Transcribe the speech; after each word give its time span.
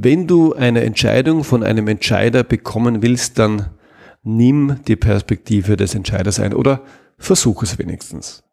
Wenn 0.00 0.28
du 0.28 0.54
eine 0.54 0.84
Entscheidung 0.84 1.42
von 1.42 1.64
einem 1.64 1.88
Entscheider 1.88 2.44
bekommen 2.44 3.02
willst, 3.02 3.40
dann 3.40 3.70
nimm 4.22 4.76
die 4.86 4.94
Perspektive 4.94 5.76
des 5.76 5.96
Entscheiders 5.96 6.38
ein 6.38 6.54
oder 6.54 6.82
versuch 7.18 7.64
es 7.64 7.80
wenigstens. 7.80 8.44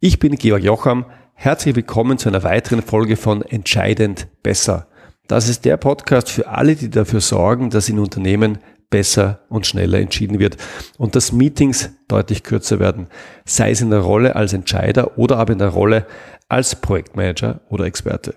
Ich 0.00 0.18
bin 0.18 0.34
Georg 0.34 0.64
Jocham. 0.64 1.06
Herzlich 1.34 1.76
willkommen 1.76 2.18
zu 2.18 2.28
einer 2.28 2.42
weiteren 2.42 2.82
Folge 2.82 3.14
von 3.14 3.42
Entscheidend 3.42 4.26
besser. 4.42 4.88
Das 5.28 5.48
ist 5.48 5.64
der 5.64 5.76
Podcast 5.76 6.28
für 6.28 6.48
alle, 6.48 6.74
die 6.74 6.90
dafür 6.90 7.20
sorgen, 7.20 7.70
dass 7.70 7.88
in 7.88 8.00
Unternehmen 8.00 8.58
besser 8.90 9.44
und 9.50 9.68
schneller 9.68 10.00
entschieden 10.00 10.40
wird 10.40 10.56
und 10.98 11.14
dass 11.14 11.30
Meetings 11.30 11.90
deutlich 12.08 12.42
kürzer 12.42 12.80
werden, 12.80 13.06
sei 13.44 13.70
es 13.70 13.80
in 13.80 13.90
der 13.90 14.00
Rolle 14.00 14.34
als 14.34 14.52
Entscheider 14.52 15.18
oder 15.18 15.36
aber 15.36 15.52
in 15.52 15.60
der 15.60 15.68
Rolle 15.68 16.08
als 16.48 16.74
Projektmanager 16.74 17.60
oder 17.68 17.84
Experte. 17.84 18.34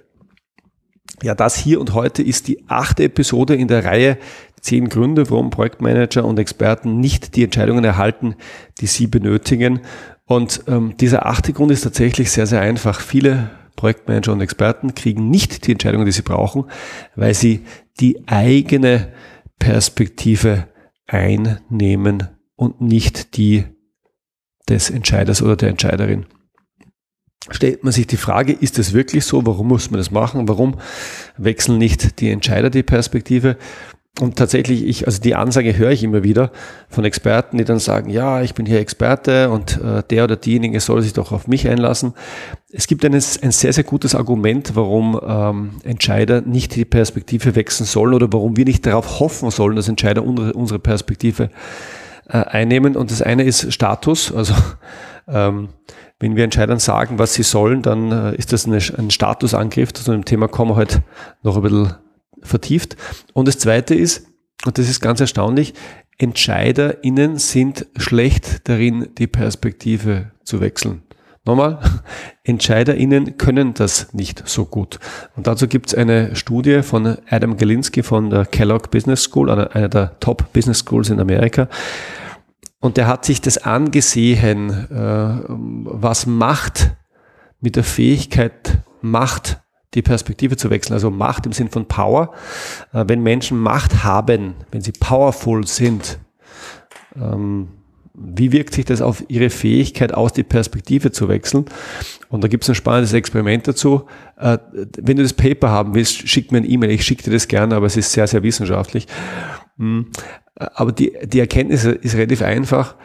Ja, 1.24 1.34
das 1.34 1.58
hier 1.58 1.80
und 1.80 1.94
heute 1.94 2.22
ist 2.22 2.48
die 2.48 2.64
achte 2.68 3.04
Episode 3.04 3.56
in 3.56 3.68
der 3.68 3.86
Reihe 3.86 4.18
zehn 4.62 4.90
Gründe, 4.90 5.30
warum 5.30 5.50
Projektmanager 5.50 6.26
und 6.26 6.40
Experten 6.40 7.00
nicht 7.00 7.36
die 7.36 7.44
Entscheidungen 7.44 7.84
erhalten, 7.84 8.36
die 8.80 8.88
sie 8.88 9.08
benötigen. 9.08 9.82
Und 10.26 10.64
ähm, 10.68 10.96
dieser 10.98 11.26
achte 11.26 11.54
Grund 11.54 11.72
ist 11.72 11.82
tatsächlich 11.82 12.32
sehr, 12.32 12.48
sehr 12.48 12.62
einfach. 12.62 13.00
Viele 13.00 13.50
Projektmanager 13.76 14.34
und 14.34 14.42
Experten 14.42 14.94
kriegen 14.94 15.30
nicht 15.30 15.66
die 15.66 15.72
Entscheidungen, 15.72 16.06
die 16.06 16.12
sie 16.12 16.22
brauchen, 16.22 16.66
weil 17.16 17.34
sie 17.34 17.64
die 18.00 18.28
eigene 18.28 19.14
Perspektive 19.60 20.68
einnehmen 21.08 22.28
und 22.56 22.82
nicht 22.82 23.38
die 23.38 23.66
des 24.68 24.90
Entscheiders 24.90 25.42
oder 25.42 25.56
der 25.56 25.70
Entscheiderin 25.70 26.26
stellt 27.52 27.84
man 27.84 27.94
sich 27.94 28.08
die 28.08 28.18
Frage, 28.18 28.54
ist 28.54 28.78
das 28.78 28.94
wirklich 28.94 29.26
so? 29.26 29.46
Warum 29.46 29.68
muss 29.68 29.92
man 29.92 29.98
das 29.98 30.12
machen? 30.12 30.48
Warum 30.48 30.76
wechseln 31.38 31.78
nicht 31.78 32.20
die 32.20 32.30
Entscheider 32.30 32.70
die 32.70 32.84
Perspektive? 32.84 33.58
Und 34.20 34.36
tatsächlich, 34.36 34.84
ich, 34.84 35.06
also 35.06 35.22
die 35.22 35.36
Ansage 35.36 35.78
höre 35.78 35.92
ich 35.92 36.04
immer 36.04 36.24
wieder 36.24 36.52
von 36.90 37.06
Experten, 37.06 37.60
die 37.60 37.66
dann 37.66 37.78
sagen, 37.78 38.10
ja, 38.10 38.42
ich 38.42 38.56
bin 38.56 38.66
hier 38.66 38.80
Experte 38.80 39.52
und 39.52 39.80
äh, 39.80 40.02
der 40.10 40.24
oder 40.24 40.36
diejenige 40.36 40.80
soll 40.80 41.04
sich 41.04 41.14
doch 41.14 41.32
auf 41.32 41.48
mich 41.48 41.68
einlassen. 41.70 42.14
Es 42.72 42.88
gibt 42.88 43.06
ein, 43.06 43.14
ein 43.14 43.22
sehr, 43.22 43.74
sehr 43.74 43.84
gutes 43.84 44.16
Argument, 44.16 44.72
warum 44.76 45.20
ähm, 45.24 45.70
Entscheider 45.84 46.42
nicht 46.42 46.76
die 46.76 46.86
Perspektive 46.86 47.56
wechseln 47.56 47.86
sollen 47.86 48.16
oder 48.16 48.28
warum 48.32 48.58
wir 48.58 48.66
nicht 48.66 48.88
darauf 48.88 49.20
hoffen 49.20 49.52
sollen, 49.52 49.76
dass 49.76 49.88
Entscheider 49.88 50.24
unsere, 50.24 50.54
unsere 50.54 50.80
Perspektive 50.80 51.52
äh, 52.28 52.40
einnehmen. 52.40 52.96
Und 52.96 53.12
das 53.12 53.22
eine 53.22 53.44
ist 53.44 53.72
Status, 53.72 54.34
also 54.34 54.56
ähm, 55.28 55.70
wenn 56.20 56.36
wir 56.36 56.44
Entscheidern 56.44 56.80
sagen, 56.80 57.20
was 57.20 57.34
sie 57.34 57.44
sollen, 57.44 57.82
dann 57.82 58.12
äh, 58.12 58.36
ist 58.36 58.54
das 58.54 58.66
eine, 58.66 58.78
ein 58.98 59.12
Statusangriff. 59.12 59.94
Zu 59.94 60.12
dem 60.12 60.26
Thema 60.26 60.48
kommen 60.48 60.72
wir 60.72 60.76
heute 60.76 61.04
noch 61.44 61.56
ein 61.56 61.62
bisschen 61.62 61.94
vertieft. 62.42 62.98
Und 63.34 63.48
das 63.48 63.60
Zweite 63.60 63.94
ist, 63.94 64.28
und 64.66 64.78
das 64.78 64.90
ist 64.90 65.02
ganz 65.02 65.20
erstaunlich, 65.20 65.74
EntscheiderInnen 66.18 67.38
sind 67.38 67.86
schlecht 67.98 68.68
darin, 68.68 69.10
die 69.18 69.28
Perspektive 69.28 70.32
zu 70.44 70.60
wechseln. 70.60 71.04
Nochmal, 71.46 71.80
EntscheiderInnen 72.44 73.38
können 73.38 73.76
das 73.76 74.14
nicht 74.14 74.48
so 74.48 74.66
gut. 74.66 75.00
Und 75.36 75.46
dazu 75.46 75.68
gibt 75.68 75.88
es 75.88 75.96
eine 75.96 76.36
Studie 76.36 76.82
von 76.82 77.18
Adam 77.30 77.58
Galinsky 77.58 78.02
von 78.02 78.32
der 78.32 78.46
Kellogg 78.46 78.90
Business 78.90 79.24
School, 79.24 79.50
einer 79.50 79.88
der 79.88 80.20
Top 80.20 80.52
Business 80.52 80.80
Schools 80.80 81.10
in 81.10 81.20
Amerika. 81.20 81.70
Und 82.88 82.98
er 82.98 83.08
hat 83.08 83.26
sich 83.26 83.42
das 83.42 83.58
angesehen, 83.58 84.70
äh, 84.70 85.44
was 85.50 86.26
Macht 86.26 86.96
mit 87.60 87.76
der 87.76 87.84
Fähigkeit 87.84 88.78
macht, 89.02 89.60
die 89.94 90.02
Perspektive 90.02 90.56
zu 90.56 90.70
wechseln, 90.70 90.94
also 90.94 91.12
Macht 91.12 91.46
im 91.46 91.52
Sinn 91.52 91.68
von 91.68 91.90
Power. 91.90 92.32
Äh, 92.94 93.04
wenn 93.10 93.22
Menschen 93.22 93.60
Macht 93.60 94.06
haben, 94.06 94.56
wenn 94.72 94.80
sie 94.80 94.94
powerful 94.94 95.68
sind, 95.68 96.18
ähm, 97.22 97.68
wie 98.14 98.54
wirkt 98.54 98.74
sich 98.74 98.86
das 98.86 99.02
auf 99.02 99.22
ihre 99.28 99.50
Fähigkeit 99.50 100.14
aus, 100.14 100.32
die 100.32 100.44
Perspektive 100.44 101.12
zu 101.12 101.28
wechseln? 101.28 101.66
Und 102.30 102.42
da 102.42 102.48
gibt 102.48 102.64
es 102.64 102.70
ein 102.70 102.76
spannendes 102.76 103.12
Experiment 103.12 103.68
dazu. 103.68 104.06
Äh, 104.38 104.60
wenn 104.98 105.18
du 105.18 105.24
das 105.24 105.34
Paper 105.34 105.72
haben 105.72 105.94
willst, 105.94 106.30
schick 106.30 106.54
mir 106.54 106.60
ein 106.60 106.70
E-Mail. 106.72 106.92
Ich 106.92 107.04
schicke 107.04 107.24
dir 107.24 107.32
das 107.32 107.50
gerne, 107.50 107.76
aber 107.76 107.88
es 107.88 107.98
ist 107.98 108.14
sehr, 108.14 108.28
sehr 108.28 108.44
wissenschaftlich. 108.44 109.08
Hm. 109.78 110.08
Aber 110.56 110.92
die, 110.92 111.14
die 111.26 111.40
Erkenntnis 111.40 111.86
ist 111.86 112.16
relativ 112.16 112.42
einfach. 112.42 112.96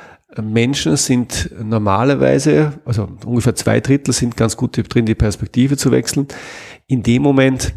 Menschen 0.41 0.97
sind 0.97 1.51
normalerweise, 1.63 2.81
also 2.87 3.09
ungefähr 3.27 3.55
zwei 3.55 3.81
Drittel 3.81 4.15
sind 4.15 4.37
ganz 4.37 4.57
gut 4.57 4.81
drin, 4.95 5.05
die 5.05 5.15
Perspektive 5.15 5.77
zu 5.77 5.91
wechseln. 5.91 6.27
In 6.87 7.03
dem 7.03 7.23
Moment, 7.23 7.75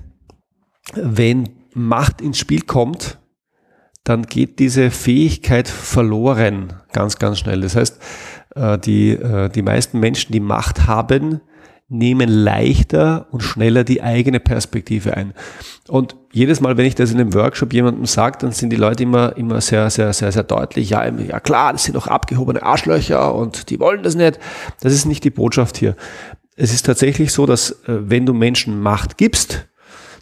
wenn 0.94 1.50
Macht 1.74 2.22
ins 2.22 2.38
Spiel 2.38 2.62
kommt, 2.62 3.20
dann 4.06 4.24
geht 4.24 4.60
diese 4.60 4.92
Fähigkeit 4.92 5.68
verloren 5.68 6.74
ganz, 6.94 7.18
ganz 7.18 7.40
schnell. 7.40 7.62
Das 7.62 7.76
heißt, 7.76 8.00
äh, 8.56 8.78
die, 8.78 9.10
äh, 9.10 9.50
die 9.50 9.64
meisten 9.64 10.00
Menschen, 10.00 10.32
die 10.32 10.40
Macht 10.40 10.88
haben, 10.88 11.42
nehmen 11.88 12.30
leichter 12.30 13.28
und 13.32 13.42
schneller 13.42 13.84
die 13.84 14.02
eigene 14.02 14.40
Perspektive 14.40 15.16
ein. 15.16 15.34
Und 15.88 16.16
jedes 16.32 16.60
Mal, 16.60 16.78
wenn 16.78 16.86
ich 16.86 16.96
das 16.96 17.12
in 17.12 17.20
einem 17.20 17.34
Workshop 17.34 17.74
jemandem 17.74 18.06
sage, 18.06 18.40
dann 18.40 18.52
sind 18.52 18.72
die 18.72 18.76
Leute 18.76 19.04
immer, 19.04 19.38
immer 19.38 19.62
sehr, 19.62 19.90
sehr, 19.92 20.12
sehr, 20.14 20.32
sehr 20.32 20.44
deutlich. 20.44 20.90
Ja, 20.90 21.08
ja 21.08 21.40
klar, 21.40 21.74
das 21.74 21.84
sind 21.84 21.96
doch 21.96 22.08
abgehobene 22.08 22.64
Arschlöcher 22.64 23.36
und 23.36 23.70
die 23.70 23.80
wollen 23.80 24.02
das 24.02 24.16
nicht. 24.16 24.40
Das 24.82 24.94
ist 24.94 25.06
nicht 25.06 25.24
die 25.24 25.30
Botschaft 25.30 25.78
hier. 25.78 25.96
Es 26.56 26.74
ist 26.74 26.86
tatsächlich 26.86 27.32
so, 27.32 27.46
dass 27.46 27.72
äh, 27.88 28.10
wenn 28.10 28.26
du 28.26 28.34
Menschen 28.34 28.82
Macht 28.82 29.18
gibst, 29.18 29.68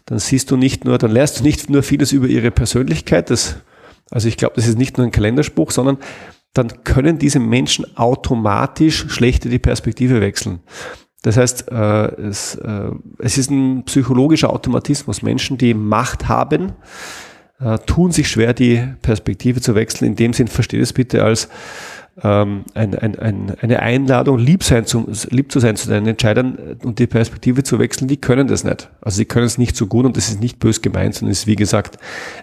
dann 0.04 0.18
siehst 0.18 0.50
du 0.50 0.56
nicht 0.56 0.84
nur, 0.84 0.98
dann 0.98 1.12
lernst 1.12 1.40
du 1.40 1.44
nicht 1.44 1.70
nur 1.70 1.82
vieles 1.82 2.12
über 2.12 2.26
ihre 2.26 2.50
Persönlichkeit. 2.50 3.30
Das, 3.30 3.56
also 4.10 4.28
ich 4.28 4.36
glaube, 4.36 4.56
das 4.56 4.66
ist 4.66 4.76
nicht 4.76 4.98
nur 4.98 5.06
ein 5.06 5.12
Kalenderspruch, 5.12 5.70
sondern 5.70 5.96
dann 6.52 6.84
können 6.84 7.18
diese 7.18 7.40
Menschen 7.40 7.96
automatisch 7.96 9.06
schlechter 9.08 9.48
die 9.48 9.58
Perspektive 9.58 10.20
wechseln. 10.20 10.60
Das 11.24 11.38
heißt, 11.38 11.72
äh, 11.72 12.14
es, 12.20 12.56
äh, 12.56 12.90
es 13.18 13.38
ist 13.38 13.50
ein 13.50 13.84
psychologischer 13.84 14.50
Automatismus. 14.50 15.22
Menschen, 15.22 15.56
die 15.56 15.72
Macht 15.72 16.28
haben, 16.28 16.72
äh, 17.60 17.78
tun 17.78 18.12
sich 18.12 18.28
schwer, 18.28 18.52
die 18.52 18.82
Perspektive 19.00 19.62
zu 19.62 19.74
wechseln. 19.74 20.08
In 20.08 20.16
dem 20.16 20.34
Sinn 20.34 20.48
versteht 20.48 20.82
es 20.82 20.92
bitte 20.92 21.24
als 21.24 21.48
ähm, 22.22 22.64
ein, 22.74 22.94
ein, 22.94 23.18
ein, 23.18 23.56
eine 23.58 23.80
Einladung, 23.80 24.38
lieb, 24.38 24.64
sein 24.64 24.84
zu, 24.84 25.10
lieb 25.30 25.50
zu 25.50 25.60
sein 25.60 25.76
zu 25.76 25.88
deinen 25.88 26.08
Entscheidern 26.08 26.76
und 26.84 26.98
die 26.98 27.06
Perspektive 27.06 27.62
zu 27.62 27.78
wechseln, 27.78 28.06
die 28.06 28.18
können 28.18 28.46
das 28.46 28.62
nicht. 28.62 28.90
Also 29.00 29.16
sie 29.16 29.24
können 29.24 29.46
es 29.46 29.56
nicht 29.56 29.76
so 29.76 29.86
gut 29.86 30.04
und 30.04 30.18
das 30.18 30.28
ist 30.28 30.42
nicht 30.42 30.58
bös 30.58 30.82
gemeint, 30.82 31.14
sondern 31.14 31.32
ist 31.32 31.46
wie 31.46 31.56
gesagt 31.56 31.96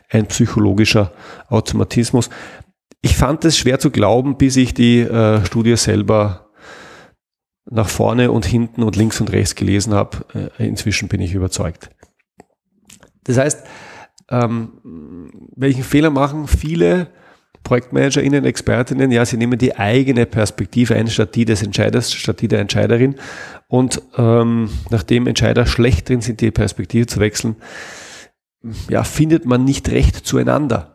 ein 0.10 0.26
psychologischer 0.26 1.12
Automatismus. 1.50 2.32
Ich 3.04 3.16
fand 3.16 3.46
es 3.46 3.60
schwer 3.60 3.78
zu 3.78 3.92
glauben, 3.92 4.38
bis 4.38 4.58
ich 4.58 4.74
die 4.74 5.02
äh, 5.02 5.46
Studie 5.46 5.78
selber 5.78 6.51
nach 7.70 7.90
vorne 7.90 8.32
und 8.32 8.46
hinten 8.46 8.84
und 8.84 8.96
links 8.96 9.22
und 9.22 9.32
rechts 9.32 9.56
gelesen 9.56 9.94
habe. 9.94 10.52
Äh, 10.58 10.68
inzwischen 10.68 11.08
bin 11.08 11.22
ich 11.22 11.34
überzeugt. 11.34 11.90
Das 13.24 13.38
heißt, 13.38 13.66
ähm, 14.30 15.30
welchen 15.56 15.84
Fehler 15.84 16.10
machen 16.10 16.48
viele 16.48 17.08
ProjektmanagerInnen, 17.64 18.46
ExpertInnen? 18.46 19.12
Ja, 19.12 19.26
sie 19.26 19.38
nehmen 19.38 19.60
die 19.60 19.76
eigene 19.76 20.26
Perspektive 20.26 20.96
ein, 20.96 21.08
statt 21.08 21.36
die 21.36 21.46
des 21.46 21.62
Entscheiders, 21.62 22.14
statt 22.14 22.42
die 22.42 22.48
der 22.48 22.60
Entscheiderin. 22.60 23.16
Und 23.68 24.02
ähm, 24.18 24.70
nachdem 24.90 25.28
Entscheider 25.28 25.66
schlecht 25.66 26.10
drin 26.10 26.22
sind, 26.22 26.42
die 26.42 26.52
Perspektive 26.52 27.06
zu 27.06 27.20
wechseln, 27.20 27.58
ja, 28.90 29.04
findet 29.04 29.46
man 29.46 29.64
nicht 29.64 29.90
recht 29.90 30.16
zueinander. 30.16 30.91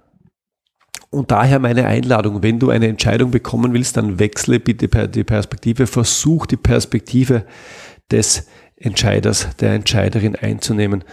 Und 1.16 1.31
daher 1.31 1.59
meine 1.59 1.87
Einladung, 1.87 2.43
wenn 2.43 2.59
du 2.59 2.69
eine 2.69 2.88
Entscheidung 2.88 3.31
bekommen 3.31 3.72
willst, 3.72 3.97
dann 3.97 4.19
wechsle 4.19 4.60
bitte 4.60 5.09
die 5.09 5.25
Perspektive, 5.25 5.87
versuch 5.87 6.44
die 6.44 6.59
Perspektive 6.59 7.47
des 8.10 8.47
Entscheiders, 8.77 9.49
der 9.59 9.72
Entscheiderin 9.72 10.37
einzunehmen. 10.37 11.05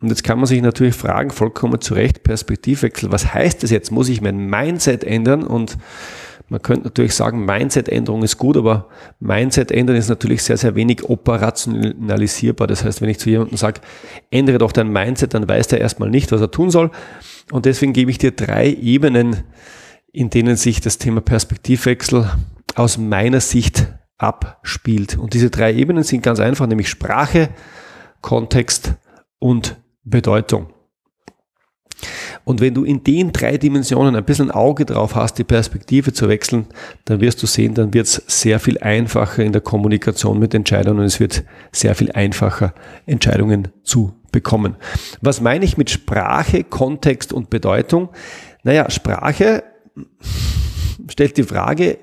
Und 0.00 0.08
jetzt 0.08 0.24
kann 0.24 0.38
man 0.38 0.46
sich 0.46 0.60
natürlich 0.60 0.96
fragen, 0.96 1.30
vollkommen 1.30 1.80
zu 1.80 1.94
Recht, 1.94 2.24
Perspektivwechsel, 2.24 3.12
was 3.12 3.32
heißt 3.32 3.62
das 3.62 3.70
jetzt? 3.70 3.92
Muss 3.92 4.08
ich 4.08 4.20
mein 4.20 4.46
Mindset 4.46 5.04
ändern? 5.04 5.44
Und 5.44 5.78
man 6.52 6.60
könnte 6.60 6.84
natürlich 6.84 7.14
sagen, 7.14 7.46
Mindset-Änderung 7.46 8.22
ist 8.22 8.36
gut, 8.36 8.58
aber 8.58 8.88
Mindset 9.20 9.72
ändern 9.72 9.96
ist 9.96 10.10
natürlich 10.10 10.42
sehr, 10.42 10.58
sehr 10.58 10.74
wenig 10.74 11.02
operationalisierbar. 11.08 12.66
Das 12.66 12.84
heißt, 12.84 13.00
wenn 13.00 13.08
ich 13.08 13.18
zu 13.18 13.30
jemandem 13.30 13.56
sage, 13.56 13.80
ändere 14.30 14.58
doch 14.58 14.70
dein 14.70 14.92
Mindset, 14.92 15.32
dann 15.32 15.48
weiß 15.48 15.68
der 15.68 15.80
erstmal 15.80 16.10
nicht, 16.10 16.30
was 16.30 16.42
er 16.42 16.50
tun 16.50 16.70
soll. 16.70 16.90
Und 17.50 17.64
deswegen 17.64 17.94
gebe 17.94 18.10
ich 18.10 18.18
dir 18.18 18.32
drei 18.32 18.68
Ebenen, 18.68 19.44
in 20.12 20.28
denen 20.28 20.56
sich 20.56 20.82
das 20.82 20.98
Thema 20.98 21.22
Perspektivwechsel 21.22 22.30
aus 22.74 22.98
meiner 22.98 23.40
Sicht 23.40 23.86
abspielt. 24.18 25.16
Und 25.16 25.32
diese 25.32 25.48
drei 25.48 25.72
Ebenen 25.72 26.04
sind 26.04 26.22
ganz 26.22 26.38
einfach, 26.38 26.66
nämlich 26.66 26.90
Sprache, 26.90 27.48
Kontext 28.20 28.92
und 29.38 29.80
Bedeutung. 30.04 30.66
Und 32.44 32.60
wenn 32.60 32.74
du 32.74 32.84
in 32.84 33.04
den 33.04 33.32
drei 33.32 33.58
Dimensionen 33.58 34.16
ein 34.16 34.24
bisschen 34.24 34.50
Auge 34.50 34.84
drauf 34.84 35.14
hast, 35.14 35.38
die 35.38 35.44
Perspektive 35.44 36.12
zu 36.12 36.28
wechseln, 36.28 36.66
dann 37.04 37.20
wirst 37.20 37.42
du 37.42 37.46
sehen, 37.46 37.74
dann 37.74 37.94
wird 37.94 38.06
es 38.06 38.22
sehr 38.26 38.60
viel 38.60 38.78
einfacher 38.78 39.42
in 39.42 39.52
der 39.52 39.60
Kommunikation 39.60 40.38
mit 40.38 40.54
Entscheidern 40.54 40.98
und 40.98 41.04
es 41.04 41.20
wird 41.20 41.44
sehr 41.70 41.94
viel 41.94 42.12
einfacher, 42.12 42.74
Entscheidungen 43.06 43.68
zu 43.82 44.14
bekommen. 44.32 44.76
Was 45.20 45.40
meine 45.40 45.64
ich 45.64 45.76
mit 45.76 45.90
Sprache, 45.90 46.64
Kontext 46.64 47.32
und 47.32 47.50
Bedeutung? 47.50 48.08
Naja, 48.64 48.90
Sprache 48.90 49.62
stellt 51.08 51.36
die 51.36 51.42
Frage, 51.42 51.98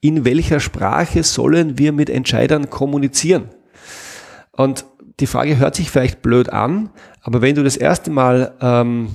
in 0.00 0.24
welcher 0.24 0.60
Sprache 0.60 1.22
sollen 1.22 1.78
wir 1.78 1.92
mit 1.92 2.10
Entscheidern 2.10 2.70
kommunizieren? 2.70 3.50
Und 4.52 4.84
die 5.20 5.26
Frage 5.26 5.58
hört 5.58 5.74
sich 5.74 5.90
vielleicht 5.90 6.22
blöd 6.22 6.50
an, 6.50 6.90
aber 7.22 7.42
wenn 7.42 7.54
du 7.54 7.62
das 7.62 7.76
erste 7.76 8.10
Mal 8.10 8.54
ähm, 8.60 9.10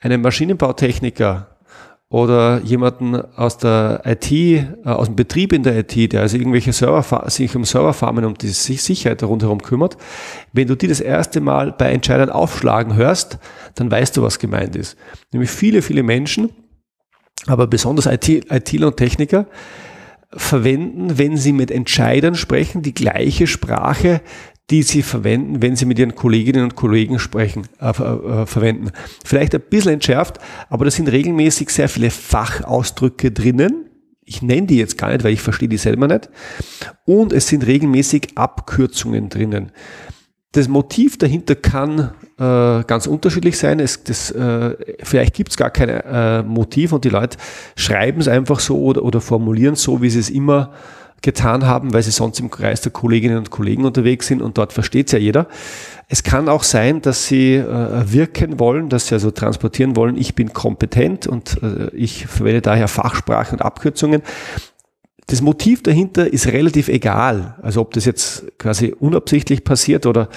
einen 0.00 0.22
Maschinenbautechniker 0.22 1.48
oder 2.10 2.60
jemanden 2.62 3.16
aus 3.16 3.58
der 3.58 4.02
IT, 4.04 4.32
äh, 4.32 4.64
aus 4.84 5.06
dem 5.06 5.16
Betrieb 5.16 5.52
in 5.52 5.62
der 5.62 5.78
IT, 5.78 6.12
der 6.12 6.22
also 6.22 6.36
irgendwelche 6.36 6.72
Server, 6.72 7.28
sich 7.28 7.54
um 7.54 7.64
Serverfarmen 7.64 8.24
und 8.24 8.42
die 8.42 8.48
Sicherheit 8.48 9.22
rundherum 9.22 9.62
kümmert, 9.62 9.96
wenn 10.52 10.68
du 10.68 10.76
die 10.76 10.88
das 10.88 11.00
erste 11.00 11.40
Mal 11.40 11.72
bei 11.72 11.90
Entscheidern 11.90 12.30
aufschlagen 12.30 12.94
hörst, 12.94 13.38
dann 13.74 13.90
weißt 13.90 14.16
du, 14.16 14.22
was 14.22 14.38
gemeint 14.38 14.76
ist. 14.76 14.96
Nämlich 15.32 15.50
viele, 15.50 15.82
viele 15.82 16.02
Menschen, 16.02 16.50
aber 17.46 17.66
besonders 17.66 18.06
IT, 18.06 18.28
ITler 18.28 18.88
und 18.88 18.96
Techniker, 18.96 19.46
verwenden, 20.32 21.16
wenn 21.18 21.36
sie 21.36 21.52
mit 21.52 21.70
Entscheidern 21.70 22.34
sprechen, 22.34 22.82
die 22.82 22.94
gleiche 22.94 23.46
Sprache, 23.46 24.20
die 24.70 24.82
sie 24.82 25.02
verwenden, 25.02 25.62
wenn 25.62 25.76
sie 25.76 25.86
mit 25.86 25.98
ihren 25.98 26.14
Kolleginnen 26.14 26.62
und 26.62 26.76
Kollegen 26.76 27.18
sprechen, 27.18 27.66
äh, 27.80 27.88
äh, 27.88 28.46
verwenden. 28.46 28.90
Vielleicht 29.24 29.54
ein 29.54 29.62
bisschen 29.62 29.94
entschärft, 29.94 30.38
aber 30.68 30.84
da 30.84 30.90
sind 30.90 31.10
regelmäßig 31.10 31.70
sehr 31.70 31.88
viele 31.88 32.10
Fachausdrücke 32.10 33.30
drinnen. 33.30 33.86
Ich 34.24 34.42
nenne 34.42 34.66
die 34.66 34.76
jetzt 34.76 34.98
gar 34.98 35.10
nicht, 35.10 35.24
weil 35.24 35.32
ich 35.32 35.40
verstehe 35.40 35.68
die 35.68 35.78
selber 35.78 36.06
nicht. 36.06 36.28
Und 37.06 37.32
es 37.32 37.48
sind 37.48 37.66
regelmäßig 37.66 38.32
Abkürzungen 38.34 39.30
drinnen. 39.30 39.72
Das 40.52 40.68
Motiv 40.68 41.16
dahinter 41.16 41.54
kann 41.54 42.12
äh, 42.38 42.84
ganz 42.84 43.06
unterschiedlich 43.06 43.56
sein. 43.56 43.80
Es, 43.80 44.04
das, 44.04 44.30
äh, 44.30 44.76
vielleicht 45.02 45.34
gibt 45.34 45.50
es 45.50 45.56
gar 45.56 45.70
kein 45.70 45.88
äh, 45.88 46.42
Motiv 46.42 46.92
und 46.92 47.04
die 47.04 47.10
Leute 47.10 47.38
schreiben 47.74 48.20
es 48.20 48.28
einfach 48.28 48.60
so 48.60 48.78
oder, 48.82 49.02
oder 49.02 49.20
formulieren 49.22 49.74
es 49.74 49.82
so, 49.82 50.02
wie 50.02 50.10
sie 50.10 50.20
es 50.20 50.30
immer 50.30 50.72
getan 51.22 51.66
haben, 51.66 51.92
weil 51.92 52.02
sie 52.02 52.10
sonst 52.10 52.38
im 52.40 52.50
Kreis 52.50 52.80
der 52.80 52.92
Kolleginnen 52.92 53.38
und 53.38 53.50
Kollegen 53.50 53.84
unterwegs 53.84 54.26
sind 54.26 54.40
und 54.40 54.56
dort 54.56 54.72
versteht 54.72 55.08
es 55.08 55.12
ja 55.12 55.18
jeder. 55.18 55.48
Es 56.08 56.22
kann 56.22 56.48
auch 56.48 56.62
sein, 56.62 57.02
dass 57.02 57.26
sie 57.26 57.54
äh, 57.54 58.12
wirken 58.12 58.58
wollen, 58.60 58.88
dass 58.88 59.08
sie 59.08 59.14
also 59.14 59.30
transportieren 59.30 59.96
wollen, 59.96 60.16
ich 60.16 60.34
bin 60.34 60.52
kompetent 60.52 61.26
und 61.26 61.60
äh, 61.62 61.90
ich 61.94 62.26
verwende 62.26 62.62
daher 62.62 62.88
Fachsprache 62.88 63.52
und 63.52 63.62
Abkürzungen. 63.62 64.22
Das 65.26 65.42
Motiv 65.42 65.82
dahinter 65.82 66.32
ist 66.32 66.46
relativ 66.46 66.88
egal. 66.88 67.56
Also 67.60 67.82
ob 67.82 67.92
das 67.92 68.06
jetzt 68.06 68.46
quasi 68.58 68.94
unabsichtlich 68.98 69.62
passiert 69.62 70.06
oder 70.06 70.30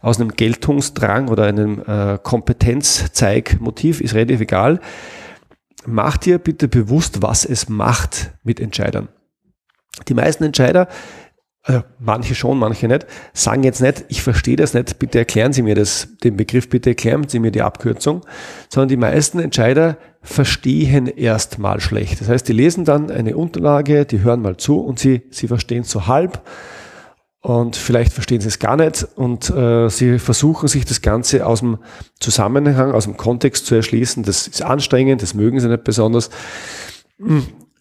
aus 0.00 0.18
einem 0.18 0.30
Geltungsdrang 0.30 1.28
oder 1.28 1.44
einem 1.44 1.82
äh, 1.86 2.18
Kompetenzzeigmotiv 2.22 4.00
ist 4.00 4.14
relativ 4.14 4.40
egal. 4.40 4.80
Mach 5.84 6.16
dir 6.16 6.38
bitte 6.38 6.66
bewusst, 6.66 7.20
was 7.20 7.44
es 7.44 7.68
macht 7.68 8.30
mit 8.42 8.58
Entscheidern. 8.58 9.08
Die 10.06 10.14
meisten 10.14 10.44
Entscheider, 10.44 10.88
also 11.62 11.82
manche 11.98 12.34
schon, 12.34 12.58
manche 12.58 12.88
nicht, 12.88 13.06
sagen 13.34 13.62
jetzt 13.62 13.82
nicht, 13.82 14.04
ich 14.08 14.22
verstehe 14.22 14.56
das 14.56 14.72
nicht, 14.74 14.98
bitte 14.98 15.18
erklären 15.18 15.52
Sie 15.52 15.62
mir 15.62 15.74
das, 15.74 16.08
den 16.24 16.36
Begriff, 16.36 16.68
bitte 16.68 16.90
erklären 16.90 17.28
Sie 17.28 17.40
mir 17.40 17.50
die 17.50 17.62
Abkürzung, 17.62 18.22
sondern 18.70 18.88
die 18.88 18.96
meisten 18.96 19.38
Entscheider 19.38 19.98
verstehen 20.22 21.06
erst 21.06 21.58
mal 21.58 21.80
schlecht. 21.80 22.20
Das 22.20 22.28
heißt, 22.28 22.48
die 22.48 22.52
lesen 22.52 22.84
dann 22.84 23.10
eine 23.10 23.36
Unterlage, 23.36 24.06
die 24.06 24.20
hören 24.20 24.40
mal 24.40 24.56
zu 24.56 24.80
und 24.80 24.98
sie, 24.98 25.22
sie 25.30 25.48
verstehen 25.48 25.82
es 25.82 25.90
so 25.90 26.06
halb 26.06 26.42
und 27.40 27.76
vielleicht 27.76 28.12
verstehen 28.12 28.40
sie 28.40 28.48
es 28.48 28.58
gar 28.58 28.76
nicht 28.76 29.06
und 29.16 29.48
äh, 29.50 29.88
sie 29.88 30.18
versuchen 30.18 30.68
sich 30.68 30.84
das 30.84 31.02
Ganze 31.02 31.46
aus 31.46 31.60
dem 31.60 31.78
Zusammenhang, 32.18 32.92
aus 32.92 33.04
dem 33.04 33.16
Kontext 33.16 33.66
zu 33.66 33.74
erschließen. 33.74 34.22
Das 34.22 34.48
ist 34.48 34.62
anstrengend, 34.62 35.22
das 35.22 35.34
mögen 35.34 35.60
sie 35.60 35.68
nicht 35.68 35.84
besonders. 35.84 36.30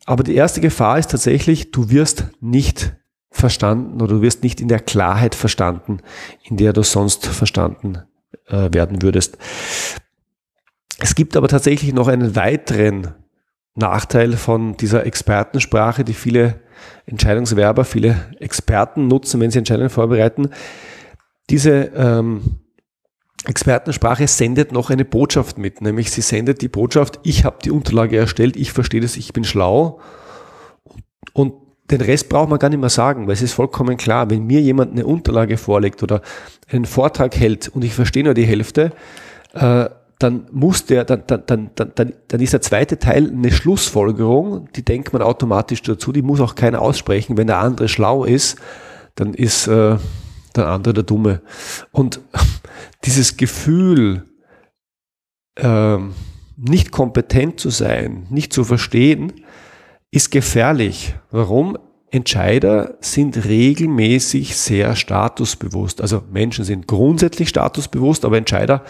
Aber 0.08 0.24
die 0.24 0.36
erste 0.36 0.62
Gefahr 0.62 0.98
ist 0.98 1.12
tatsächlich, 1.12 1.72
du 1.72 1.90
wirst 1.92 2.28
nicht 2.40 2.96
verstanden 3.30 4.02
oder 4.02 4.16
du 4.16 4.22
wirst 4.22 4.42
nicht 4.42 4.62
in 4.62 4.70
der 4.70 4.80
Klarheit 4.80 5.36
verstanden, 5.36 6.00
in 6.44 6.56
der 6.56 6.72
du 6.72 6.82
sonst 6.82 7.28
verstanden 7.28 8.00
äh, 8.48 8.70
werden 8.72 9.02
würdest. 9.02 9.38
Es 11.00 11.14
gibt 11.14 11.36
aber 11.36 11.50
tatsächlich 11.50 11.94
noch 11.94 12.08
einen 12.08 12.38
weiteren 12.38 13.16
Nachteil 13.76 14.38
von 14.38 14.78
dieser 14.78 15.06
Expertensprache, 15.06 16.06
die 16.06 16.14
viele 16.14 16.62
Entscheidungswerber, 17.06 17.84
viele 17.84 18.16
Experten 18.40 19.10
nutzen, 19.10 19.42
wenn 19.42 19.52
sie 19.52 19.60
Entscheidungen 19.60 19.90
vorbereiten. 19.90 20.52
Diese 21.50 21.92
ähm, 21.96 22.62
Expertensprache 23.46 24.28
sendet 24.28 24.72
noch 24.72 24.90
eine 24.90 25.06
Botschaft 25.06 25.58
mit, 25.58 25.82
nämlich 25.82 26.12
sie 26.12 26.22
sendet 26.22 26.62
die 26.62 26.68
Botschaft, 26.68 27.20
ich 27.24 27.46
habe 27.46 27.58
die 27.64 27.72
Unterlage 27.72 28.18
erstellt, 28.18 28.56
ich 28.58 28.72
verstehe 28.72 29.02
das, 29.02 29.16
ich 29.16 29.32
bin 29.32 29.44
schlau 29.44 30.00
und 31.34 31.54
den 31.90 32.02
Rest 32.02 32.30
braucht 32.30 32.50
man 32.50 32.60
gar 32.60 32.70
nicht 32.70 32.80
mehr 32.80 32.90
sagen, 32.90 33.28
weil 33.28 33.34
es 33.34 33.42
ist 33.42 33.54
vollkommen 33.54 33.96
klar, 33.96 34.30
wenn 34.30 34.46
mir 34.46 34.60
jemand 34.60 34.92
eine 34.92 35.06
Unterlage 35.06 35.58
vorlegt 35.58 36.04
oder 36.04 36.22
einen 36.70 36.86
Vortrag 36.86 37.36
hält 37.38 37.70
und 37.70 37.84
ich 37.84 37.94
verstehe 37.94 38.24
nur 38.24 38.34
die 38.34 38.46
Hälfte, 38.46 38.92
äh, 39.54 39.90
dann 40.20 40.48
muss 40.52 40.86
der, 40.86 41.06
dann, 41.06 41.24
dann, 41.28 41.44
dann, 41.46 41.70
dann, 41.76 42.14
dann 42.28 42.42
ist 42.42 42.54
der 42.54 42.62
zweite 42.62 42.98
Teil 42.98 43.30
eine 43.30 43.52
Schlussfolgerung, 43.52 44.68
die 44.76 44.84
denkt 44.84 45.14
man 45.14 45.22
automatisch 45.22 45.84
dazu, 45.84 46.12
die 46.12 46.24
muss 46.24 46.42
auch 46.42 46.56
keiner 46.56 46.82
aussprechen. 46.82 47.38
Wenn 47.38 47.48
der 47.48 47.60
andere 47.60 47.88
schlau 47.88 48.26
ist, 48.26 48.58
dann 49.16 49.36
ist 49.36 49.68
äh, 49.68 49.98
der 50.58 50.68
andere 50.68 50.94
der 50.94 51.04
Dumme. 51.04 51.42
Und 51.92 52.20
dieses 53.06 53.38
Gefühl, 53.38 54.26
ähm, 55.58 56.14
nicht 56.56 56.92
kompetent 56.92 57.60
zu 57.60 57.70
sein, 57.70 58.28
nicht 58.30 58.52
zu 58.52 58.64
verstehen, 58.64 59.34
ist 60.12 60.32
gefährlich. 60.32 61.16
Warum? 61.32 61.78
Entscheider 62.10 62.98
sind 63.02 63.46
regelmäßig 63.46 64.56
sehr 64.56 64.96
statusbewusst. 64.96 66.02
Also 66.02 66.24
Menschen 66.32 66.64
sind 66.64 66.88
grundsätzlich 66.88 67.50
statusbewusst, 67.50 68.24
aber 68.24 68.38
Entscheider 68.38 68.84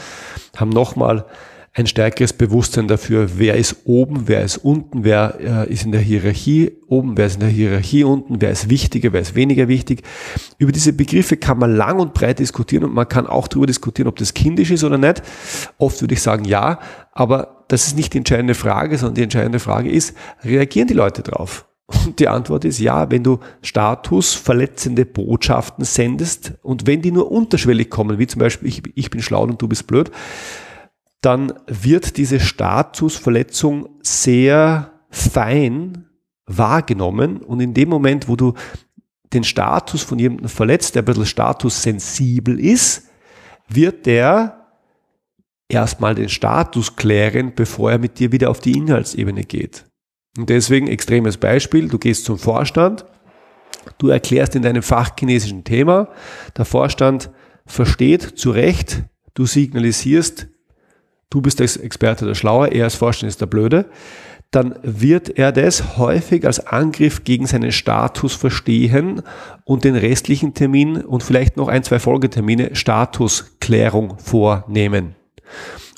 haben 0.55 0.69
nochmal 0.69 1.25
ein 1.77 1.85
stärkeres 1.85 2.33
Bewusstsein 2.33 2.87
dafür, 2.87 3.37
wer 3.37 3.55
ist 3.55 3.85
oben, 3.85 4.23
wer 4.27 4.43
ist 4.43 4.57
unten, 4.57 5.03
wer 5.03 5.37
äh, 5.39 5.71
ist 5.71 5.85
in 5.85 5.91
der 5.91 6.01
Hierarchie 6.01 6.71
oben, 6.87 7.15
wer 7.17 7.27
ist 7.27 7.35
in 7.35 7.41
der 7.41 7.49
Hierarchie 7.49 8.03
unten, 8.03 8.41
wer 8.41 8.49
ist 8.49 8.67
wichtiger, 8.67 9.13
wer 9.13 9.21
ist 9.21 9.35
weniger 9.35 9.67
wichtig. 9.67 10.01
Über 10.57 10.71
diese 10.71 10.91
Begriffe 10.91 11.37
kann 11.37 11.59
man 11.59 11.75
lang 11.75 11.99
und 11.99 12.15
breit 12.15 12.39
diskutieren 12.39 12.83
und 12.83 12.95
man 12.95 13.07
kann 13.07 13.27
auch 13.27 13.47
darüber 13.47 13.67
diskutieren, 13.67 14.07
ob 14.07 14.15
das 14.15 14.33
kindisch 14.33 14.71
ist 14.71 14.83
oder 14.83 14.97
nicht. 14.97 15.21
Oft 15.77 16.01
würde 16.01 16.15
ich 16.15 16.21
sagen 16.23 16.45
ja, 16.45 16.79
aber 17.11 17.63
das 17.67 17.85
ist 17.85 17.95
nicht 17.95 18.13
die 18.13 18.17
entscheidende 18.17 18.55
Frage, 18.55 18.97
sondern 18.97 19.13
die 19.13 19.23
entscheidende 19.23 19.59
Frage 19.59 19.91
ist, 19.91 20.17
reagieren 20.43 20.87
die 20.87 20.95
Leute 20.95 21.21
drauf? 21.21 21.67
Und 21.85 22.19
die 22.19 22.27
Antwort 22.27 22.65
ist 22.65 22.79
ja, 22.79 23.11
wenn 23.11 23.21
du 23.21 23.39
statusverletzende 23.61 25.05
Botschaften 25.05 25.85
sendest 25.85 26.53
und 26.63 26.87
wenn 26.87 27.03
die 27.03 27.11
nur 27.11 27.31
unterschwellig 27.31 27.91
kommen, 27.91 28.17
wie 28.17 28.25
zum 28.25 28.39
Beispiel 28.39 28.67
ich, 28.67 28.81
ich 28.95 29.11
bin 29.11 29.21
schlau 29.21 29.43
und 29.43 29.61
du 29.61 29.67
bist 29.67 29.85
blöd, 29.85 30.09
dann 31.21 31.53
wird 31.67 32.17
diese 32.17 32.39
Statusverletzung 32.39 33.89
sehr 34.01 34.91
fein 35.09 36.05
wahrgenommen 36.45 37.37
und 37.37 37.59
in 37.59 37.73
dem 37.73 37.89
Moment, 37.89 38.27
wo 38.27 38.35
du 38.35 38.53
den 39.33 39.43
Status 39.43 40.03
von 40.03 40.19
jemandem 40.19 40.47
verletzt, 40.47 40.95
der 40.95 41.03
ein 41.03 41.05
bisschen 41.05 41.25
statussensibel 41.25 42.59
ist, 42.59 43.09
wird 43.67 44.05
der 44.05 44.67
erstmal 45.69 46.15
den 46.15 46.29
Status 46.29 46.95
klären, 46.95 47.53
bevor 47.53 47.91
er 47.91 47.97
mit 47.97 48.19
dir 48.19 48.31
wieder 48.31 48.49
auf 48.49 48.61
die 48.61 48.77
Inhaltsebene 48.77 49.43
geht. 49.43 49.85
Und 50.37 50.49
deswegen 50.49 50.87
extremes 50.87 51.37
Beispiel, 51.37 51.89
du 51.89 51.97
gehst 51.97 52.25
zum 52.25 52.37
Vorstand, 52.37 53.05
du 53.97 54.09
erklärst 54.09 54.55
in 54.55 54.61
deinem 54.61 54.83
fachchinesischen 54.83 55.63
Thema, 55.63 56.09
der 56.55 56.65
Vorstand 56.65 57.31
versteht 57.65 58.21
zu 58.21 58.51
Recht, 58.51 59.03
du 59.33 59.45
signalisierst, 59.45 60.47
du 61.29 61.41
bist 61.41 61.59
der 61.59 61.65
Experte 61.83 62.25
der 62.25 62.35
Schlaue, 62.35 62.67
er 62.67 62.85
als 62.85 62.95
Vorstand 62.95 63.29
ist 63.29 63.41
der 63.41 63.47
Blöde, 63.47 63.85
dann 64.51 64.75
wird 64.81 65.37
er 65.37 65.51
das 65.51 65.97
häufig 65.97 66.45
als 66.45 66.65
Angriff 66.65 67.23
gegen 67.23 67.47
seinen 67.47 67.71
Status 67.71 68.33
verstehen 68.33 69.21
und 69.65 69.83
den 69.83 69.95
restlichen 69.95 70.53
Termin 70.53 71.01
und 71.01 71.21
vielleicht 71.21 71.57
noch 71.57 71.67
ein, 71.67 71.83
zwei 71.83 71.99
Folgetermine 71.99 72.75
Statusklärung 72.75 74.17
vornehmen. 74.19 75.15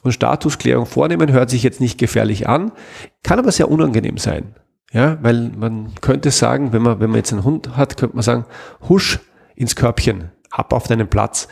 Und 0.02 0.14
Statusklärung 0.14 0.86
vornehmen 0.86 1.32
hört 1.32 1.50
sich 1.50 1.62
jetzt 1.62 1.82
nicht 1.82 2.00
gefährlich 2.00 2.48
an, 2.48 2.72
kann 3.24 3.38
aber 3.38 3.52
sehr 3.52 3.70
unangenehm 3.70 4.18
sein. 4.18 4.56
Ja, 4.92 5.20
weil 5.22 5.52
man 5.56 5.94
könnte 6.02 6.32
sagen, 6.32 6.74
wenn 6.74 6.82
man, 6.82 7.00
wenn 7.00 7.12
man 7.12 7.18
jetzt 7.18 7.32
einen 7.32 7.44
Hund 7.44 7.78
hat, 7.78 7.98
könnte 7.98 8.16
man 8.16 8.24
sagen, 8.24 8.46
husch 8.88 9.20
ins 9.56 9.76
Körbchen, 9.76 10.32
ab 10.50 10.74
auf 10.74 10.88
deinen 10.88 11.08
Platz. 11.08 11.48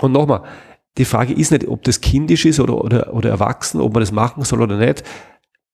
Und 0.00 0.10
nochmal, 0.10 0.42
die 0.98 1.04
Frage 1.04 1.32
ist 1.32 1.50
nicht, 1.50 1.66
ob 1.68 1.82
das 1.84 2.00
kindisch 2.00 2.44
ist 2.44 2.60
oder, 2.60 2.82
oder, 2.84 3.14
oder 3.14 3.30
erwachsen, 3.30 3.80
ob 3.80 3.94
man 3.94 4.02
das 4.02 4.12
machen 4.12 4.44
soll 4.44 4.60
oder 4.60 4.76
nicht. 4.76 5.02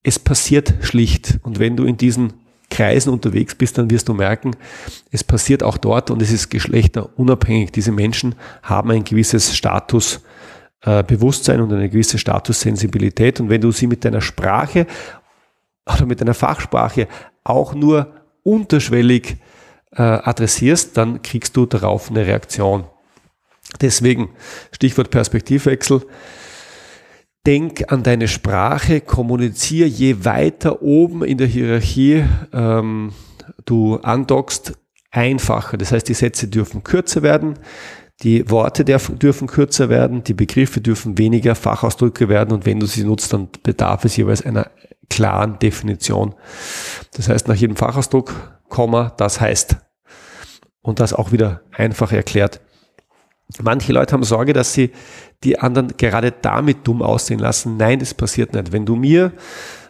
Es 0.03 0.19
passiert 0.19 0.75
schlicht. 0.81 1.41
Und 1.43 1.59
wenn 1.59 1.77
du 1.77 1.85
in 1.85 1.97
diesen 1.97 2.35
Kreisen 2.71 3.13
unterwegs 3.13 3.55
bist, 3.55 3.79
dann 3.79 3.91
wirst 3.91 4.09
du 4.09 4.15
merken, 4.15 4.53
es 5.11 5.25
passiert 5.25 5.63
auch 5.63 5.77
dort 5.77 6.11
und 6.11 6.23
es 6.23 6.31
ist 6.31 6.51
geschlechterunabhängig. 6.51 7.73
Diese 7.73 7.93
Menschen 7.93 8.35
haben 8.63 8.91
ein 8.91 9.05
gewisses 9.05 9.57
Status, 9.57 10.21
äh, 10.83 11.03
und 11.03 11.73
eine 11.73 11.89
gewisse 11.89 12.19
Statussensibilität. 12.19 13.41
Und 13.41 13.49
wenn 13.49 13.61
du 13.61 13.73
sie 13.73 13.87
mit 13.87 14.05
deiner 14.05 14.21
Sprache 14.21 14.87
oder 15.87 16.07
mit 16.07 16.21
deiner 16.21 16.35
Fachsprache 16.35 17.09
auch 17.43 17.75
nur 17.75 18.13
unterschwellig 18.43 19.37
äh, 19.93 20.03
adressierst, 20.03 20.97
dann 20.97 21.23
kriegst 21.23 21.57
du 21.57 21.67
darauf 21.67 22.11
eine 22.11 22.27
Reaktion. 22.27 22.85
Deswegen 23.81 24.31
Stichwort 24.73 25.11
Perspektivwechsel. 25.11 26.03
Denk 27.47 27.93
an 27.93 28.03
deine 28.03 28.29
Sprache, 28.29 29.01
kommuniziere 29.01 29.89
je 29.89 30.25
weiter 30.25 30.83
oben 30.83 31.23
in 31.25 31.39
der 31.39 31.47
Hierarchie 31.47 32.25
ähm, 32.53 33.13
du 33.65 33.97
andockst, 33.97 34.75
einfacher. 35.11 35.77
Das 35.77 35.93
heißt, 35.93 36.09
die 36.09 36.15
Sätze 36.15 36.49
dürfen 36.49 36.85
kürzer 36.85 37.23
werden, 37.23 37.55
die 38.23 38.51
Worte 38.51 38.85
dürfen 38.85 39.47
kürzer 39.47 39.89
werden, 39.89 40.25
die 40.25 40.35
Begriffe 40.35 40.81
dürfen 40.81 41.19
weniger 41.19 41.55
Fachausdrücke 41.55 42.29
werden 42.29 42.53
und 42.53 42.67
wenn 42.67 42.81
du 42.81 42.87
sie 42.87 43.05
nutzt, 43.05 43.33
dann 43.33 43.49
bedarf 43.63 44.05
es 44.05 44.17
jeweils 44.17 44.45
einer 44.45 44.71
klaren 45.09 45.59
Definition. 45.59 46.35
Das 47.15 47.29
heißt, 47.29 47.49
nach 47.49 47.55
jedem 47.55 47.77
Fachausdruck, 47.77 48.59
Komma, 48.69 49.15
das 49.17 49.41
heißt. 49.41 49.77
Und 50.83 51.01
das 51.01 51.13
auch 51.13 51.33
wieder 51.33 51.63
einfach 51.73 52.13
erklärt. 52.13 52.61
Manche 53.63 53.93
Leute 53.93 54.13
haben 54.13 54.25
Sorge, 54.25 54.53
dass 54.53 54.75
sie 54.75 54.93
die 55.43 55.59
anderen 55.59 55.97
gerade 55.97 56.33
damit 56.33 56.87
dumm 56.87 57.03
aussehen 57.03 57.39
lassen. 57.39 57.77
Nein, 57.77 57.99
das 57.99 58.13
passiert 58.13 58.53
nicht. 58.53 58.73
Wenn 58.73 58.85
du 58.85 58.95
mir, 58.95 59.33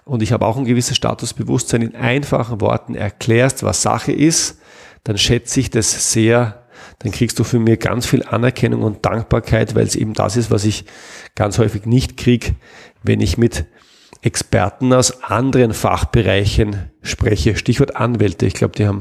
und 0.05 0.23
ich 0.23 0.33
habe 0.33 0.47
auch 0.47 0.57
ein 0.57 0.65
gewisses 0.65 0.97
Statusbewusstsein, 0.97 1.83
in 1.83 1.97
einfachen 1.97 2.61
Worten 2.61 2.95
erklärst, 2.95 3.62
was 3.62 3.83
Sache 3.83 4.12
ist, 4.12 4.59
dann 5.05 5.19
schätze 5.19 5.61
ich 5.61 5.71
das 5.71 6.12
sehr, 6.12 6.65
dann 7.00 7.12
kriegst 7.12 7.38
du 7.38 7.45
für 7.45 7.59
mir 7.59 7.77
ganz 7.77 8.07
viel 8.07 8.23
Anerkennung 8.23 8.83
und 8.83 9.05
Dankbarkeit, 9.05 9.75
weil 9.75 9.87
es 9.87 9.97
eben 9.97 10.15
das 10.15 10.37
ist, 10.37 10.50
was 10.50 10.65
ich 10.65 10.85
ganz 11.35 11.59
häufig 11.59 11.85
nicht 11.85 12.17
kriege, 12.17 12.55
wenn 13.03 13.21
ich 13.21 13.38
mit 13.38 13.67
Experten 14.23 14.93
aus 14.93 15.23
anderen 15.23 15.73
Fachbereichen 15.73 16.91
spreche. 17.03 17.57
Stichwort 17.57 17.97
Anwälte. 17.97 18.47
Ich 18.47 18.55
glaube, 18.55 18.75
die 18.77 18.87
haben 18.87 19.00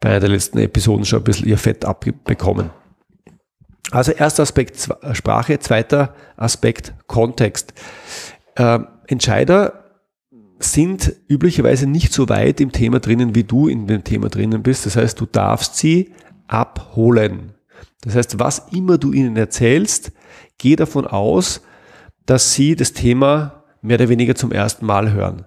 bei 0.00 0.10
einer 0.10 0.20
der 0.20 0.30
letzten 0.30 0.58
Episoden 0.58 1.04
schon 1.04 1.20
ein 1.20 1.24
bisschen 1.24 1.48
ihr 1.48 1.58
Fett 1.58 1.84
abbekommen. 1.84 2.70
Also 3.90 4.12
erster 4.12 4.42
Aspekt 4.42 4.88
Sprache, 5.12 5.58
zweiter 5.58 6.14
Aspekt 6.36 6.94
Kontext. 7.06 7.74
Äh, 8.56 8.80
Entscheider 9.06 9.84
sind 10.58 11.14
üblicherweise 11.28 11.86
nicht 11.86 12.12
so 12.12 12.28
weit 12.28 12.60
im 12.60 12.72
Thema 12.72 13.00
drinnen, 13.00 13.34
wie 13.34 13.44
du 13.44 13.68
in 13.68 13.86
dem 13.86 14.04
Thema 14.04 14.28
drinnen 14.28 14.62
bist. 14.62 14.86
Das 14.86 14.96
heißt, 14.96 15.20
du 15.20 15.26
darfst 15.26 15.76
sie 15.76 16.12
abholen. 16.46 17.54
Das 18.02 18.14
heißt, 18.14 18.38
was 18.38 18.66
immer 18.72 18.98
du 18.98 19.12
ihnen 19.12 19.36
erzählst, 19.36 20.12
geh 20.58 20.76
davon 20.76 21.06
aus, 21.06 21.62
dass 22.26 22.54
sie 22.54 22.76
das 22.76 22.92
Thema 22.92 23.63
mehr 23.84 23.96
oder 23.96 24.08
weniger 24.08 24.34
zum 24.34 24.50
ersten 24.50 24.86
Mal 24.86 25.12
hören. 25.12 25.44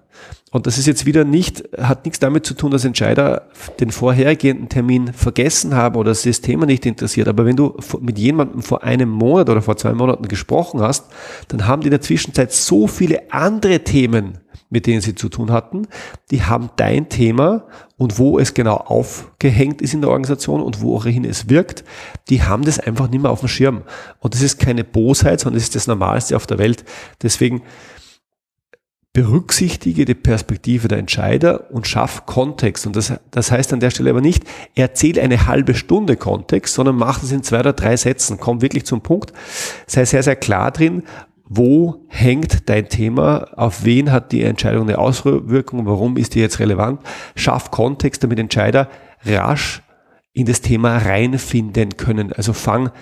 Und 0.50 0.66
das 0.66 0.78
ist 0.78 0.86
jetzt 0.86 1.04
wieder 1.04 1.24
nicht, 1.24 1.64
hat 1.76 2.04
nichts 2.04 2.20
damit 2.20 2.46
zu 2.46 2.54
tun, 2.54 2.70
dass 2.70 2.84
Entscheider 2.84 3.48
den 3.80 3.90
vorhergehenden 3.90 4.68
Termin 4.68 5.12
vergessen 5.12 5.74
haben 5.74 5.96
oder 5.96 6.12
das 6.12 6.40
Thema 6.40 6.64
nicht 6.64 6.86
interessiert. 6.86 7.28
Aber 7.28 7.44
wenn 7.44 7.56
du 7.56 7.76
mit 8.00 8.18
jemandem 8.18 8.62
vor 8.62 8.82
einem 8.82 9.10
Monat 9.10 9.50
oder 9.50 9.60
vor 9.60 9.76
zwei 9.76 9.92
Monaten 9.92 10.28
gesprochen 10.28 10.80
hast, 10.80 11.06
dann 11.48 11.66
haben 11.66 11.82
die 11.82 11.88
in 11.88 11.92
der 11.92 12.00
Zwischenzeit 12.00 12.52
so 12.52 12.86
viele 12.86 13.30
andere 13.32 13.80
Themen, 13.80 14.38
mit 14.70 14.86
denen 14.86 15.00
sie 15.00 15.14
zu 15.14 15.28
tun 15.28 15.50
hatten. 15.50 15.86
Die 16.30 16.42
haben 16.42 16.70
dein 16.76 17.08
Thema 17.08 17.66
und 17.98 18.18
wo 18.18 18.38
es 18.38 18.54
genau 18.54 18.76
aufgehängt 18.76 19.82
ist 19.82 19.92
in 19.92 20.00
der 20.00 20.10
Organisation 20.10 20.62
und 20.62 20.80
wohin 20.80 21.24
es 21.24 21.50
wirkt, 21.50 21.84
die 22.30 22.42
haben 22.42 22.64
das 22.64 22.78
einfach 22.78 23.10
nicht 23.10 23.22
mehr 23.22 23.30
auf 23.30 23.40
dem 23.40 23.48
Schirm. 23.48 23.82
Und 24.20 24.34
das 24.34 24.42
ist 24.42 24.58
keine 24.58 24.84
Bosheit, 24.84 25.40
sondern 25.40 25.56
das 25.56 25.64
ist 25.64 25.74
das 25.74 25.86
Normalste 25.88 26.36
auf 26.36 26.46
der 26.46 26.58
Welt. 26.58 26.84
Deswegen, 27.22 27.62
berücksichtige 29.18 30.04
die 30.04 30.14
Perspektive 30.14 30.86
der 30.86 30.98
Entscheider 30.98 31.72
und 31.72 31.88
schaff 31.88 32.24
Kontext. 32.24 32.86
Und 32.86 32.94
das, 32.94 33.14
das 33.32 33.50
heißt 33.50 33.72
an 33.72 33.80
der 33.80 33.90
Stelle 33.90 34.10
aber 34.10 34.20
nicht, 34.20 34.44
erzähl 34.76 35.18
eine 35.18 35.48
halbe 35.48 35.74
Stunde 35.74 36.16
Kontext, 36.16 36.74
sondern 36.74 36.94
mach 36.94 37.20
es 37.20 37.32
in 37.32 37.42
zwei 37.42 37.58
oder 37.58 37.72
drei 37.72 37.96
Sätzen. 37.96 38.38
Komm 38.38 38.62
wirklich 38.62 38.86
zum 38.86 39.00
Punkt. 39.00 39.32
Sei 39.88 40.04
sehr, 40.04 40.22
sehr 40.22 40.36
klar 40.36 40.70
drin, 40.70 41.02
wo 41.48 42.04
hängt 42.06 42.68
dein 42.68 42.88
Thema, 42.88 43.48
auf 43.56 43.84
wen 43.84 44.12
hat 44.12 44.30
die 44.30 44.44
Entscheidung 44.44 44.84
eine 44.84 44.98
Auswirkung, 44.98 45.84
warum 45.84 46.16
ist 46.16 46.36
die 46.36 46.40
jetzt 46.40 46.60
relevant. 46.60 47.00
Schaff 47.34 47.72
Kontext, 47.72 48.22
damit 48.22 48.38
Entscheider 48.38 48.88
rasch 49.24 49.82
in 50.32 50.46
das 50.46 50.60
Thema 50.60 50.96
reinfinden 50.96 51.96
können. 51.96 52.32
Also 52.32 52.52
fang 52.52 52.92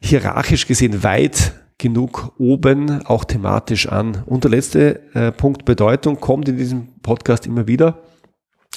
hierarchisch 0.00 0.66
gesehen 0.66 1.04
weit 1.04 1.52
genug 1.78 2.32
oben 2.38 3.06
auch 3.06 3.24
thematisch 3.24 3.88
an. 3.88 4.22
Und 4.26 4.44
der 4.44 4.50
letzte 4.50 5.00
äh, 5.14 5.32
Punkt 5.32 5.64
Bedeutung 5.64 6.20
kommt 6.20 6.48
in 6.48 6.56
diesem 6.56 7.00
Podcast 7.02 7.46
immer 7.46 7.66
wieder. 7.66 8.02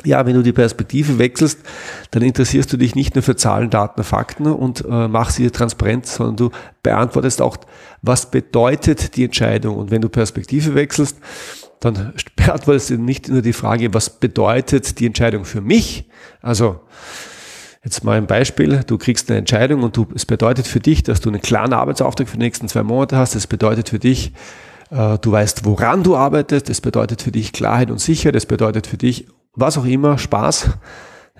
Ja, 0.03 0.25
wenn 0.25 0.35
du 0.35 0.41
die 0.41 0.53
Perspektive 0.53 1.19
wechselst, 1.19 1.59
dann 2.11 2.23
interessierst 2.23 2.71
du 2.71 2.77
dich 2.77 2.95
nicht 2.95 3.13
nur 3.15 3.23
für 3.23 3.35
Zahlen, 3.35 3.69
Daten, 3.69 4.03
Fakten 4.03 4.47
und 4.47 4.85
äh, 4.89 5.07
machst 5.07 5.35
sie 5.35 5.49
transparent, 5.51 6.05
sondern 6.05 6.37
du 6.37 6.49
beantwortest 6.81 7.41
auch, 7.41 7.57
was 8.01 8.31
bedeutet 8.31 9.15
die 9.15 9.25
Entscheidung. 9.25 9.77
Und 9.77 9.91
wenn 9.91 10.01
du 10.01 10.09
Perspektive 10.09 10.75
wechselst, 10.75 11.17
dann 11.81 12.13
beantwortest 12.35 12.91
du 12.91 12.97
nicht 12.97 13.27
nur 13.27 13.41
die 13.41 13.53
Frage, 13.53 13.93
was 13.93 14.09
bedeutet 14.09 14.99
die 14.99 15.05
Entscheidung 15.05 15.45
für 15.45 15.61
mich? 15.61 16.09
Also, 16.41 16.79
Jetzt 17.83 18.03
mal 18.03 18.17
ein 18.17 18.27
Beispiel, 18.27 18.83
du 18.85 18.99
kriegst 18.99 19.29
eine 19.29 19.39
Entscheidung 19.39 19.81
und 19.81 19.97
du, 19.97 20.05
es 20.13 20.27
bedeutet 20.27 20.67
für 20.67 20.79
dich, 20.79 21.01
dass 21.01 21.19
du 21.19 21.29
einen 21.29 21.41
klaren 21.41 21.73
Arbeitsauftrag 21.73 22.29
für 22.29 22.37
die 22.37 22.43
nächsten 22.43 22.67
zwei 22.67 22.83
Monate 22.83 23.17
hast. 23.17 23.33
Es 23.33 23.47
bedeutet 23.47 23.89
für 23.89 23.97
dich, 23.97 24.33
äh, 24.91 25.17
du 25.17 25.31
weißt, 25.31 25.65
woran 25.65 26.03
du 26.03 26.15
arbeitest. 26.15 26.69
Es 26.69 26.79
bedeutet 26.79 27.23
für 27.23 27.31
dich 27.31 27.53
Klarheit 27.53 27.89
und 27.89 27.99
Sicherheit. 27.99 28.35
Es 28.35 28.45
bedeutet 28.45 28.85
für 28.85 28.97
dich, 28.97 29.27
was 29.53 29.79
auch 29.79 29.85
immer, 29.85 30.19
Spaß. 30.19 30.69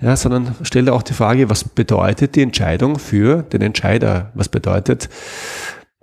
Ja, 0.00 0.16
sondern 0.16 0.56
stell 0.62 0.86
dir 0.86 0.94
auch 0.94 1.02
die 1.02 1.12
Frage, 1.12 1.48
was 1.48 1.62
bedeutet 1.62 2.34
die 2.34 2.42
Entscheidung 2.42 2.98
für 2.98 3.44
den 3.44 3.62
Entscheider? 3.62 4.32
Was 4.34 4.48
bedeutet 4.48 5.08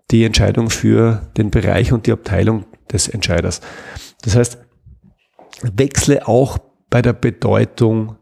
die 0.09 0.23
Entscheidung 0.23 0.69
für 0.69 1.27
den 1.35 1.51
Bereich 1.51 1.91
und 1.91 2.07
die 2.07 2.13
Abteilung 2.13 2.63
des 2.89 3.09
Entscheiders? 3.09 3.59
Das 4.21 4.37
heißt, 4.37 4.57
wechsle 5.63 6.29
auch 6.29 6.59
bei 6.89 7.01
der 7.01 7.11
Bedeutung 7.11 8.15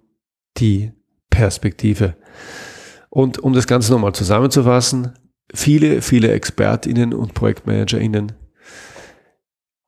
die 0.58 0.94
Perspektive. 1.38 2.16
Und 3.12 3.38
um 3.38 3.54
das 3.54 3.68
Ganze 3.68 3.92
nochmal 3.92 4.14
zusammenzufassen, 4.14 5.14
viele, 5.54 6.02
viele 6.02 6.32
ExpertInnen 6.32 7.14
und 7.14 7.36
ProjektmanagerInnen 7.36 8.32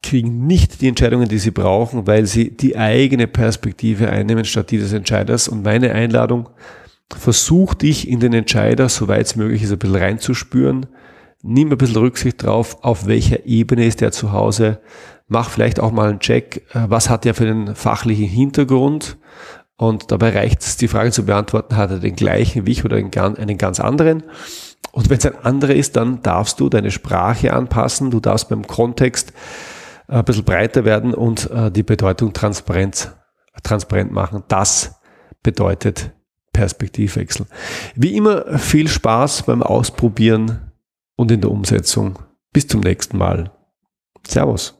kriegen 0.03 0.46
nicht 0.46 0.79
die 0.79 0.88
Entscheidungen, 0.88 1.27
die 1.27 1.39
sie 1.39 1.50
brauchen, 1.50 2.06
weil 2.06 2.27
sie 2.27 2.56
die 2.56 2.77
eigene 2.77 3.25
Perspektive 3.25 4.10
einnehmen 4.12 4.46
statt 4.46 4.70
die 4.70 4.77
des 4.77 4.94
Entscheiders. 4.94 5.48
Und 5.48 5.63
meine 5.63 5.91
Einladung, 5.91 6.50
versuch 7.12 7.74
dich 7.74 8.08
in 8.08 8.20
den 8.20 8.34
Entscheider, 8.34 8.88
soweit 8.88 9.25
es 9.25 9.36
möglich 9.36 9.63
ist, 9.63 9.72
ein 9.72 9.79
bisschen 9.79 9.96
reinzuspüren. 9.96 10.86
Nimm 11.41 11.72
ein 11.72 11.77
bisschen 11.79 11.98
Rücksicht 11.98 12.44
drauf, 12.44 12.77
auf 12.84 13.08
welcher 13.08 13.48
Ebene 13.48 13.86
ist 13.86 14.03
er 14.03 14.12
zu 14.12 14.34
Hause. 14.34 14.82
Mach 15.27 15.50
vielleicht 15.50 15.79
auch 15.79 15.91
mal 15.91 16.10
einen 16.10 16.20
Check, 16.20 16.68
äh, 16.75 16.86
was 16.89 17.10
hat 17.10 17.25
er 17.25 17.34
für 17.34 17.48
einen 17.48 17.75
fachlichen 17.75 18.27
Hintergrund 18.27 19.18
und 19.79 20.12
dabei 20.12 20.31
reicht 20.31 20.59
es, 20.59 20.75
die 20.75 20.89
Frage 20.89 21.12
zu 21.12 21.25
beantworten, 21.25 21.77
hat 21.77 21.89
er 21.89 22.00
den 22.00 22.17
gleichen 22.17 22.67
wie 22.67 22.71
ich 22.71 22.83
oder 22.83 22.98
einen 22.98 23.12
ganz 23.57 23.79
anderen? 23.79 24.24
Und 24.91 25.09
wenn 25.09 25.19
es 25.19 25.25
ein 25.25 25.38
anderer 25.38 25.74
ist, 25.74 25.95
dann 25.95 26.21
darfst 26.21 26.59
du 26.59 26.67
deine 26.67 26.91
Sprache 26.91 27.53
anpassen, 27.53 28.12
du 28.12 28.19
darfst 28.19 28.50
beim 28.50 28.67
Kontext 28.67 29.31
äh, 30.09 30.15
ein 30.15 30.25
bisschen 30.25 30.43
breiter 30.43 30.83
werden 30.83 31.13
und 31.13 31.50
äh, 31.50 31.71
die 31.71 31.83
Bedeutung 31.83 32.33
transparent, 32.33 33.15
transparent 33.63 34.12
machen. 34.12 34.43
Das 34.50 35.00
bedeutet 35.43 36.12
Perspektivwechsel. 36.51 37.45
Wie 37.95 38.17
immer 38.17 38.57
viel 38.57 38.89
Spaß 38.89 39.43
beim 39.43 39.63
Ausprobieren 39.63 40.74
und 41.15 41.31
in 41.31 41.39
der 41.39 41.51
Umsetzung. 41.51 42.19
Bis 42.51 42.67
zum 42.67 42.81
nächsten 42.81 43.17
Mal. 43.17 43.53
Servus. 44.27 44.78